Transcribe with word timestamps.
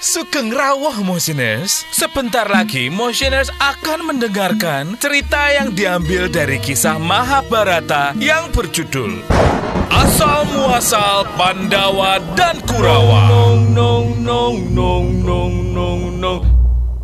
Sugeng 0.00 0.48
rawuh 0.48 1.04
Motioners. 1.04 1.84
Sebentar 1.92 2.48
lagi 2.48 2.88
Motioners 2.88 3.52
akan 3.60 4.08
mendengarkan 4.08 4.96
cerita 4.96 5.52
yang 5.52 5.76
diambil 5.76 6.24
dari 6.32 6.56
kisah 6.56 6.96
Mahabharata 6.96 8.16
yang 8.16 8.48
berjudul 8.48 9.20
Asal 9.92 10.48
Muasal 10.56 11.28
Pandawa 11.36 12.16
dan 12.32 12.64
Kurawa. 12.64 13.28
Nong 13.28 13.76
nong 13.76 14.08
nong 14.24 14.58
nong 14.72 15.06
nong 15.20 15.54
nong 15.76 16.02
nong. 16.16 16.42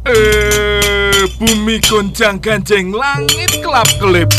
Eh, 0.08 1.28
bumi 1.36 1.76
goncang 1.84 2.40
ganjeng 2.40 2.96
langit 2.96 3.60
kelap 3.60 3.92
kelip. 4.00 4.32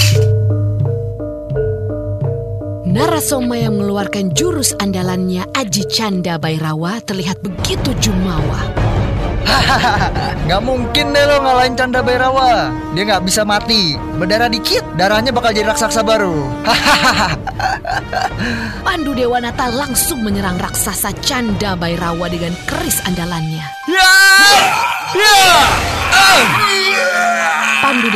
Narasoma 2.97 3.61
yang 3.61 3.77
mengeluarkan 3.77 4.33
jurus 4.33 4.73
andalannya 4.81 5.45
Aji 5.53 5.85
Canda 5.85 6.41
Bairawa 6.41 6.97
terlihat 7.05 7.37
begitu 7.45 7.93
jumawa. 8.01 8.73
Nggak 10.49 10.61
mungkin 10.65 11.13
deh 11.13 11.23
lo 11.29 11.39
ngalahin 11.39 11.77
Canda 11.77 12.03
Bairawa 12.03 12.67
Dia 12.91 13.03
nggak 13.07 13.23
bisa 13.23 13.47
mati 13.47 13.95
Berdarah 13.95 14.51
dikit, 14.51 14.83
darahnya 14.99 15.31
bakal 15.31 15.55
jadi 15.55 15.71
raksasa 15.71 16.03
baru 16.03 16.35
Pandu 18.85 19.15
Dewanata 19.15 19.71
langsung 19.71 20.25
menyerang 20.25 20.57
raksasa 20.57 21.13
Canda 21.21 21.77
Bairawa 21.77 22.27
dengan 22.27 22.51
keris 22.65 22.99
andalannya. 23.05 23.63
Ya! 23.87 24.13
Ya! 25.15 25.37
Ah! 26.11 27.36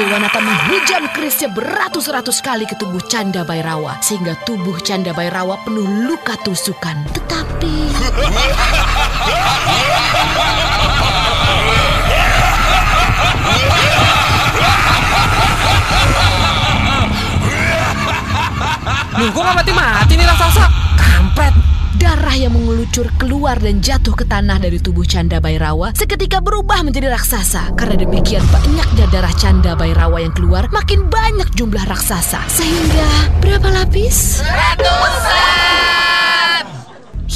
Dewanata 0.02 0.42
menghujam 0.42 1.14
kerisnya 1.14 1.54
beratus-ratus 1.54 2.42
kali 2.42 2.66
ke 2.66 2.74
tubuh 2.74 3.06
Canda 3.06 3.46
Bairawa 3.46 4.02
sehingga 4.02 4.34
tubuh 4.50 4.82
Canda 4.82 5.14
Bairawa 5.14 5.62
penuh 5.62 5.86
luka 6.10 6.34
tusukan. 6.42 7.06
Tetapi 7.14 7.94
Loh 19.22 19.30
kok 19.30 19.42
gak 19.46 19.54
mati-mati 19.54 20.18
nih 20.18 20.26
raksasa? 20.26 20.71
Darah 22.02 22.34
yang 22.34 22.58
mengelucur 22.58 23.14
keluar 23.22 23.62
dan 23.62 23.78
jatuh 23.78 24.18
ke 24.18 24.26
tanah 24.26 24.58
dari 24.58 24.82
tubuh 24.82 25.06
Canda 25.06 25.38
Bairawa 25.38 25.94
seketika 25.94 26.42
berubah 26.42 26.82
menjadi 26.82 27.14
raksasa. 27.14 27.78
Karena 27.78 27.94
demikian 28.02 28.42
banyaknya 28.50 29.06
darah 29.14 29.30
Canda 29.38 29.78
Bairawa 29.78 30.18
yang 30.18 30.34
keluar, 30.34 30.66
makin 30.74 31.06
banyak 31.06 31.54
jumlah 31.54 31.86
raksasa. 31.86 32.42
Sehingga 32.50 33.30
berapa 33.38 33.70
lapis? 33.70 34.42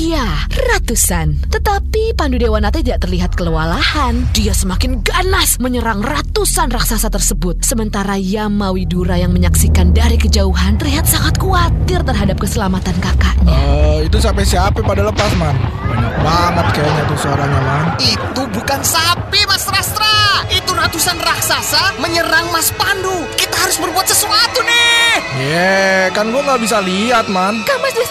Ya, 0.06 0.45
ratusan. 0.53 1.50
Tetapi 1.50 2.14
Pandu 2.14 2.38
Dewanata 2.38 2.78
tidak 2.78 3.02
terlihat 3.02 3.34
kelewalahan. 3.34 4.14
Dia 4.38 4.53
semakin 4.53 5.02
ganas 5.02 5.58
menyerang 5.58 6.06
ratusan 6.06 6.70
raksasa 6.70 7.09
tersebut. 7.09 7.66
Sementara 7.66 8.14
Yama 8.14 8.70
Widura 8.70 9.17
yang 9.17 9.33
menyaksikan 9.33 9.98
dari 9.98 10.22
kejauhan 10.22 10.78
terlihat 10.78 11.09
sangat 11.09 11.42
khawatir 11.42 12.06
terhadap 12.06 12.38
keselamatan 12.38 12.94
kakaknya. 13.02 13.50
Eh, 13.50 14.06
itu 14.06 14.22
sampai 14.22 14.45
siapa 14.45 14.78
pada 14.86 15.09
lepas, 15.09 15.33
Man? 15.42 15.58
Banyak 15.89 16.14
banget 16.22 16.67
kayaknya 16.78 17.03
tuh 17.09 17.17
suaranya, 17.26 17.59
Man. 17.66 17.86
Itu 17.98 18.42
bukan 18.53 18.86
sapi, 18.86 19.42
Mas 19.50 19.66
Rastra. 19.66 20.45
Itu 20.53 20.78
ratusan 20.78 21.17
raksasa 21.17 21.98
menyerang 21.98 22.53
Mas 22.53 22.70
Pandu. 22.78 23.26
Kita 23.42 23.58
harus 23.58 23.81
berbuat 23.81 24.06
sesuatu 24.06 24.61
nih. 24.61 25.17
Ye, 25.50 26.14
kan 26.14 26.30
gua 26.30 26.45
nggak 26.45 26.61
bisa 26.61 26.78
lihat, 26.86 27.26
Man. 27.26 27.66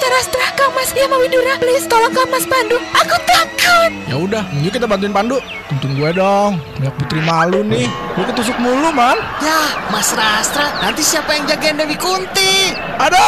Kamas 0.05 0.29
Desta 0.29 0.37
Rastra, 0.37 0.47
Kamas 0.61 0.91
Yama 0.93 1.17
Widura, 1.17 1.57
please 1.57 1.89
tolong 1.89 2.13
Kamas 2.13 2.45
Pandu. 2.45 2.77
Aku 2.77 3.17
takut. 3.25 3.91
Ya 4.05 4.17
udah, 4.21 4.45
yuk 4.61 4.77
kita 4.77 4.85
bantuin 4.85 5.17
Pandu. 5.17 5.41
Tuntun 5.73 5.97
gue 5.97 6.13
dong. 6.13 6.61
Banyak 6.77 6.93
putri 7.01 7.25
malu 7.25 7.65
nih. 7.65 7.89
Gue 8.13 8.25
ketusuk 8.29 8.53
mulu, 8.61 8.93
Man. 8.93 9.17
Ya, 9.41 9.65
Mas 9.89 10.13
Rastra, 10.13 10.77
nanti 10.85 11.01
siapa 11.01 11.33
yang 11.33 11.49
jagain 11.49 11.81
Dewi 11.81 11.97
Kunti? 11.97 12.77
Ada, 13.01 13.25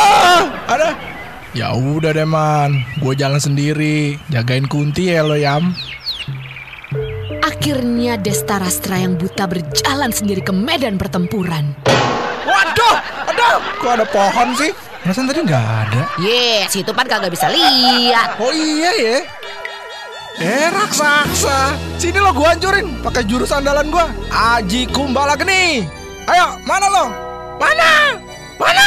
ada. 0.69 0.89
Ya 1.57 1.73
udah 1.73 2.13
deh, 2.13 2.29
Man. 2.29 2.85
Gue 3.01 3.17
jalan 3.17 3.41
sendiri. 3.41 4.21
Jagain 4.29 4.69
Kunti 4.69 5.09
ya 5.09 5.25
lo, 5.25 5.41
Yam. 5.41 5.73
Akhirnya 7.41 8.21
Desta 8.21 8.61
Rastra 8.61 9.01
yang 9.01 9.17
buta 9.17 9.49
berjalan 9.49 10.13
sendiri 10.13 10.45
ke 10.45 10.53
medan 10.53 11.01
pertempuran. 11.01 11.73
Waduh, 12.45 12.97
aduh. 13.33 13.57
Kok 13.81 13.93
ada 13.97 14.05
pohon 14.13 14.53
sih? 14.61 14.77
Perasaan 15.07 15.31
tadi 15.31 15.39
nggak 15.47 15.67
ada. 15.87 16.03
Ye, 16.19 16.67
si 16.67 16.83
Tupan 16.83 17.07
kagak 17.07 17.31
bisa 17.31 17.47
lihat. 17.47 18.43
Oh 18.43 18.51
iya 18.51 18.91
ya. 18.99 19.17
Eh 20.43 20.67
raksasa, 20.67 21.79
sini 21.95 22.19
lo 22.19 22.35
gua 22.35 22.59
hancurin 22.59 22.99
pakai 23.07 23.23
jurus 23.23 23.55
andalan 23.55 23.87
gua. 23.87 24.11
Aji 24.35 24.91
Kumbala 24.91 25.39
Geni. 25.39 25.87
Ayo, 26.27 26.59
mana 26.67 26.91
lo? 26.91 27.05
Mana? 27.55 28.19
Mana? 28.59 28.87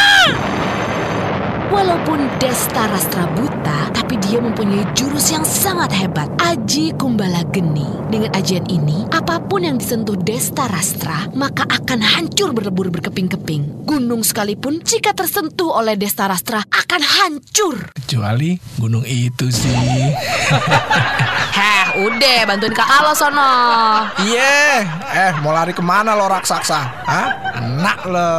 Walaupun 1.69 2.25
Desta 2.41 2.89
Rastra 2.89 3.29
buta, 3.37 3.93
tapi 3.93 4.17
dia 4.25 4.41
mempunyai 4.41 4.89
jurus 4.97 5.29
yang 5.29 5.45
sangat 5.45 5.93
hebat. 5.93 6.25
Aji 6.41 6.97
Kumbala 6.97 7.45
Geni. 7.53 7.85
Dengan 8.09 8.33
ajian 8.33 8.65
ini, 8.65 9.05
apa 9.13 9.37
pun 9.37 9.61
yang 9.61 9.77
disentuh 9.77 10.17
Desta 10.17 10.65
Rastra, 10.65 11.29
maka 11.37 11.69
akan 11.69 12.01
hancur 12.01 12.57
berlebur 12.57 12.89
berkeping-keping. 12.89 13.85
Gunung 13.85 14.25
sekalipun, 14.25 14.81
jika 14.81 15.13
tersentuh 15.13 15.69
oleh 15.69 15.93
Desta 15.93 16.25
Rastra, 16.25 16.65
akan 16.65 17.01
hancur. 17.05 17.93
Kecuali 17.93 18.57
gunung 18.81 19.05
itu 19.05 19.53
sih. 19.53 19.69
Heh, 21.59 21.85
udah 22.01 22.49
bantuin 22.49 22.73
kakak 22.73 22.99
lo 23.05 23.13
sono. 23.13 23.53
Iya, 24.25 24.89
eh 25.13 25.31
mau 25.45 25.53
lari 25.53 25.77
ke 25.77 25.85
mana 25.85 26.17
lo 26.17 26.25
raksasa? 26.25 26.81
Hah? 27.05 27.29
Enak 27.61 27.99
lo. 28.09 28.33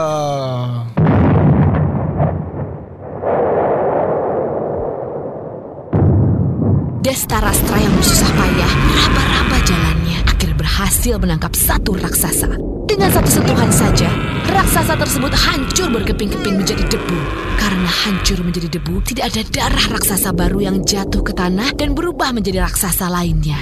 Desta 7.10 7.42
Rastra 7.42 7.74
yang 7.74 7.90
bersusah 7.98 8.30
payah 8.38 8.72
meraba-raba 8.86 9.58
jalannya 9.66 10.22
akhirnya 10.30 10.54
berhasil 10.54 11.18
menangkap 11.18 11.50
satu 11.58 11.98
raksasa. 11.98 12.54
Dengan 12.86 13.10
satu 13.10 13.26
sentuhan 13.26 13.66
saja, 13.74 14.06
raksasa 14.46 14.94
tersebut 14.94 15.34
hancur 15.34 15.90
berkeping-keping 15.90 16.62
menjadi 16.62 16.86
debu. 16.86 17.18
Karena 17.58 17.90
hancur 17.90 18.46
menjadi 18.46 18.78
debu, 18.78 19.02
tidak 19.02 19.34
ada 19.34 19.42
darah 19.50 19.86
raksasa 19.90 20.30
baru 20.30 20.62
yang 20.62 20.86
jatuh 20.86 21.26
ke 21.26 21.34
tanah 21.34 21.74
dan 21.74 21.98
berubah 21.98 22.30
menjadi 22.30 22.62
raksasa 22.62 23.10
lainnya. 23.10 23.58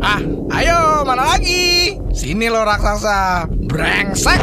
Ah, 0.00 0.24
ayo 0.56 1.04
mana 1.04 1.36
lagi? 1.36 2.00
Sini 2.16 2.48
lo 2.48 2.64
raksasa. 2.64 3.44
Brengsek. 3.52 4.40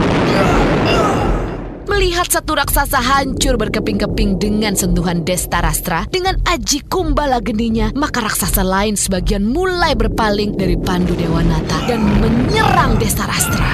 Melihat 1.83 2.31
satu 2.31 2.55
raksasa 2.55 2.95
hancur 2.95 3.59
berkeping-keping 3.59 4.39
dengan 4.39 4.71
sentuhan 4.71 5.27
Desta 5.27 5.59
Rastra 5.59 6.07
dengan 6.07 6.39
aji 6.47 6.87
kumbala 6.87 7.43
geninya, 7.43 7.91
maka 7.91 8.23
raksasa 8.23 8.63
lain 8.63 8.95
sebagian 8.95 9.43
mulai 9.43 9.91
berpaling 9.91 10.55
dari 10.55 10.79
Pandu 10.79 11.11
Dewanata 11.11 11.83
dan 11.83 11.99
menyerang 12.23 12.95
Desta 12.95 13.27
Rastra. 13.27 13.71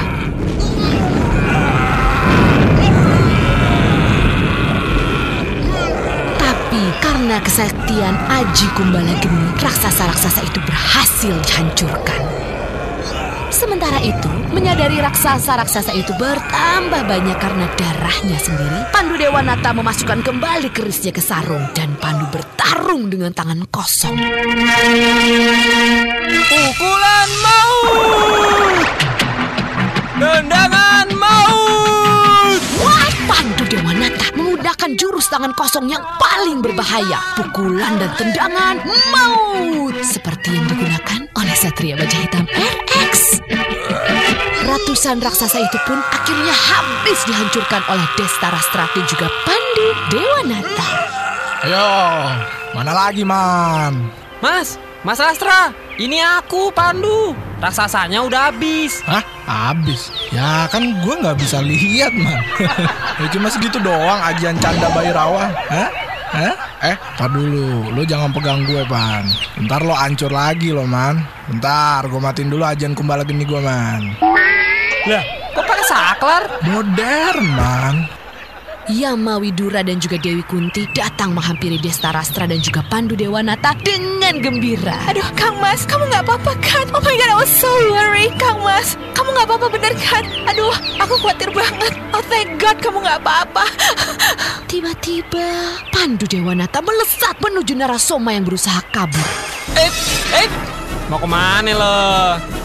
Tapi 6.41 6.83
karena 7.01 7.37
kesaktian 7.45 8.13
Aji 8.29 8.67
Kumbala 8.77 9.13
Geni, 9.21 9.53
raksasa-raksasa 9.57 10.45
itu 10.45 10.61
berhasil 10.65 11.33
dihancurkan. 11.45 12.21
Sementara 13.59 13.99
itu, 13.99 14.31
menyadari 14.55 15.03
raksasa-raksasa 15.03 15.91
itu 15.91 16.15
bertambah 16.15 17.03
banyak 17.03 17.37
karena 17.43 17.67
darahnya 17.75 18.39
sendiri, 18.39 18.87
Pandu 18.87 19.19
Dewanata 19.19 19.75
memasukkan 19.75 20.23
kembali 20.23 20.71
kerisnya 20.71 21.11
ke 21.11 21.19
sarung 21.19 21.67
dan 21.75 21.91
Pandu 21.99 22.23
bertarung 22.31 23.11
dengan 23.11 23.35
tangan 23.35 23.67
kosong. 23.67 24.15
Pukulan 26.47 27.29
maut. 27.43 28.87
Tendangan 30.23 31.07
maut. 31.19 32.61
Wah, 32.79 33.11
Pandu 33.27 33.67
Dewanata 33.67 34.08
menggunakan 34.89 34.97
jurus 34.97 35.29
tangan 35.29 35.53
kosong 35.53 35.85
yang 35.85 36.01
paling 36.17 36.65
berbahaya, 36.65 37.21
pukulan 37.37 37.93
dan 38.01 38.09
tendangan 38.17 38.75
maut, 39.13 39.93
seperti 40.01 40.57
yang 40.57 40.65
digunakan 40.65 41.19
oleh 41.37 41.55
Satria 41.55 41.93
Baja 41.93 42.17
Hitam 42.17 42.45
RX. 42.49 43.45
Ratusan 44.65 45.21
raksasa 45.21 45.61
itu 45.61 45.77
pun 45.85 45.97
akhirnya 46.09 46.53
habis 46.53 47.19
dihancurkan 47.25 47.81
oleh 47.89 48.07
Desta 48.17 48.49
Rastra 48.49 48.89
dan 48.89 49.05
juga 49.05 49.27
Pandu 49.45 49.87
Dewanata. 50.09 50.89
Ayo, 51.69 51.89
mana 52.73 52.91
lagi, 52.93 53.21
Man? 53.21 54.09
Mas, 54.41 54.81
Mas 54.99 55.15
Rastra, 55.15 55.71
ini 55.95 56.19
aku 56.19 56.75
Pandu. 56.75 57.31
Raksasanya 57.63 58.19
udah 58.19 58.51
habis. 58.51 58.99
Hah? 59.07 59.23
Habis? 59.47 60.11
Ya 60.27 60.67
kan 60.67 60.91
gue 60.99 61.15
nggak 61.23 61.39
bisa 61.39 61.63
lihat, 61.63 62.11
Man. 62.11 62.35
ya 63.23 63.27
cuma 63.31 63.47
segitu 63.47 63.79
doang 63.79 64.19
ajian 64.27 64.59
canda 64.59 64.91
Bairawa. 64.91 65.47
Hah? 65.71 65.89
Eh? 66.35 66.55
Eh, 66.91 66.95
tar 67.15 67.31
dulu. 67.31 67.95
Lo 67.95 68.03
jangan 68.03 68.35
pegang 68.35 68.67
gue, 68.67 68.83
Pan. 68.91 69.23
Ntar 69.63 69.87
lo 69.87 69.95
hancur 69.95 70.35
lagi 70.35 70.75
lo, 70.75 70.83
Man. 70.83 71.23
Bentar, 71.47 72.03
gue 72.03 72.19
matiin 72.19 72.51
dulu 72.51 72.67
ajian 72.67 72.91
kumbala 72.91 73.23
geni 73.23 73.47
gue, 73.47 73.61
Man. 73.63 74.19
Lah, 75.07 75.23
kok 75.55 75.63
pakai 75.63 75.85
saklar? 75.87 76.43
Modern, 76.67 77.47
Man. 77.55 77.95
Yama 78.89 79.37
Widura 79.37 79.85
dan 79.85 80.01
juga 80.01 80.17
Dewi 80.17 80.41
Kunti 80.49 80.89
datang 80.97 81.37
menghampiri 81.37 81.77
Desta 81.77 82.09
Rastra 82.09 82.49
dan 82.49 82.57
juga 82.57 82.81
Pandu 82.89 83.13
Dewanata 83.13 83.77
dengan 83.85 84.41
gembira. 84.41 84.97
Aduh, 85.05 85.29
Kang 85.37 85.61
Mas, 85.61 85.85
kamu 85.85 86.09
nggak 86.09 86.25
apa-apa 86.25 86.57
kan? 86.57 86.89
Oh 86.97 87.01
my 87.05 87.13
God, 87.13 87.29
I 87.29 87.37
was 87.37 87.53
so 87.53 87.69
worried, 87.93 88.33
Kang 88.41 88.57
Mas. 88.65 88.97
Kamu 89.13 89.29
nggak 89.29 89.45
apa-apa 89.45 89.67
bener 89.69 89.93
kan? 89.93 90.25
Aduh, 90.49 90.73
aku 90.97 91.21
khawatir 91.21 91.53
banget. 91.53 91.93
Oh 92.17 92.23
thank 92.33 92.57
God, 92.57 92.81
kamu 92.81 93.05
nggak 93.05 93.21
apa-apa. 93.21 93.69
Tiba-tiba 94.73 95.45
Pandu 95.93 96.25
Dewanata 96.25 96.81
melesat 96.81 97.37
menuju 97.45 97.77
Narasoma 97.77 98.33
yang 98.33 98.41
berusaha 98.41 98.81
kabur. 98.89 99.29
Eh, 99.77 99.91
eh, 100.33 100.49
mau 101.09 101.17
ke 101.17 101.27
mana 101.27 101.73
lo? 101.73 101.97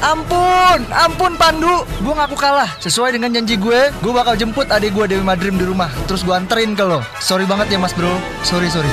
Ampun, 0.05 0.79
ampun 0.93 1.33
Pandu. 1.41 1.83
Gue 2.05 2.15
ngaku 2.15 2.37
kalah. 2.37 2.69
Sesuai 2.79 3.17
dengan 3.17 3.33
janji 3.33 3.57
gue, 3.57 3.89
gue 3.89 4.13
bakal 4.13 4.37
jemput 4.37 4.69
adik 4.69 4.93
gue 4.93 5.09
Dewi 5.09 5.25
Madrim 5.25 5.57
di 5.57 5.65
rumah. 5.65 5.89
Terus 6.05 6.21
gue 6.23 6.37
anterin 6.37 6.77
ke 6.77 6.85
lo. 6.85 7.01
Sorry 7.25 7.49
banget 7.49 7.73
ya 7.73 7.79
mas 7.81 7.97
bro. 7.97 8.13
Sorry, 8.45 8.69
sorry. 8.69 8.93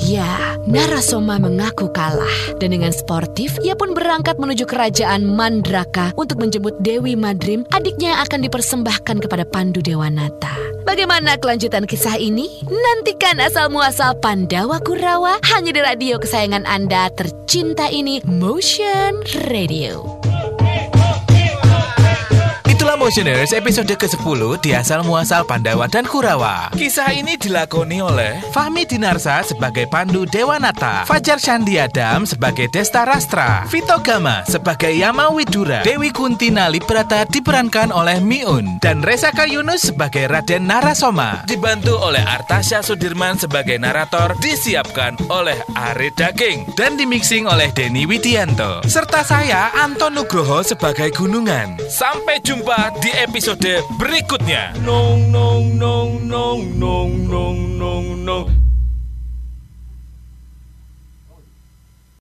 Ya, 0.00 0.56
Narasoma 0.70 1.36
mengaku 1.42 1.90
kalah 1.90 2.56
dan 2.62 2.70
dengan 2.70 2.94
sportif 2.94 3.58
ia 3.60 3.74
pun 3.74 3.90
berangkat 3.92 4.38
menuju 4.38 4.64
kerajaan 4.70 5.26
Mandraka 5.26 6.14
untuk 6.14 6.38
menjemput 6.38 6.78
Dewi 6.78 7.18
Madrim, 7.18 7.66
adiknya 7.74 8.14
yang 8.14 8.20
akan 8.22 8.40
dipersembahkan 8.46 9.16
kepada 9.18 9.44
Pandu 9.44 9.82
Dewanata. 9.82 10.69
Bagaimana 10.90 11.38
kelanjutan 11.38 11.86
kisah 11.86 12.18
ini? 12.18 12.66
Nantikan 12.66 13.38
asal 13.38 13.70
muasal 13.70 14.18
Pandawa 14.18 14.82
Kurawa 14.82 15.38
hanya 15.54 15.70
di 15.70 15.78
radio 15.78 16.18
kesayangan 16.18 16.66
Anda 16.66 17.06
tercinta 17.14 17.86
ini, 17.86 18.18
Motion 18.26 19.22
Radio. 19.46 20.18
Itulah 22.90 23.06
Motioners 23.06 23.54
episode 23.54 23.94
ke-10 23.94 24.66
di 24.66 24.74
asal 24.74 25.06
muasal 25.06 25.46
Pandawa 25.46 25.86
dan 25.86 26.02
Kurawa. 26.02 26.74
Kisah 26.74 27.14
ini 27.14 27.38
dilakoni 27.38 28.02
oleh 28.02 28.42
Fahmi 28.50 28.82
Dinarsa 28.82 29.46
sebagai 29.46 29.86
Pandu 29.86 30.26
Dewanata, 30.26 31.06
Fajar 31.06 31.38
Shandi 31.38 31.78
Adam 31.78 32.26
sebagai 32.26 32.66
Desta 32.66 33.06
Rastra, 33.06 33.62
Vito 33.70 33.94
Gama 34.02 34.42
sebagai 34.42 34.90
Yama 34.90 35.30
Widura, 35.30 35.86
Dewi 35.86 36.10
Kunti 36.10 36.50
Nalibrata 36.50 37.22
diperankan 37.30 37.94
oleh 37.94 38.18
Miun, 38.18 38.82
dan 38.82 39.06
Resaka 39.06 39.46
Yunus 39.46 39.94
sebagai 39.94 40.26
Raden 40.26 40.66
Narasoma. 40.66 41.46
Dibantu 41.46 41.94
oleh 41.94 42.26
Artasya 42.26 42.82
Sudirman 42.82 43.38
sebagai 43.38 43.78
narator, 43.78 44.34
disiapkan 44.42 45.14
oleh 45.30 45.62
Ari 45.78 46.10
Daging, 46.18 46.74
dan 46.74 46.98
dimixing 46.98 47.46
oleh 47.46 47.70
Denny 47.70 48.02
Widianto. 48.02 48.82
Serta 48.82 49.22
saya, 49.22 49.70
Anton 49.78 50.18
Nugroho 50.18 50.66
sebagai 50.66 51.14
Gunungan. 51.14 51.78
Sampai 51.86 52.42
jumpa 52.42 52.79
di 52.88 53.12
episode 53.12 53.84
berikutnya. 54.00 54.72
Nong 54.80 55.28
nong 55.28 55.76
nong 55.76 56.10
nong 56.24 56.60
nong 56.80 57.12
nong 57.76 58.06
nong 58.24 58.46